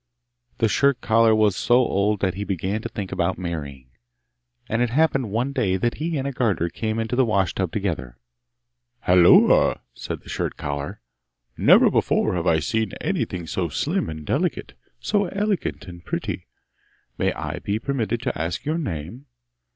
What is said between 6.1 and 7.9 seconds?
and a garter came into the wash tub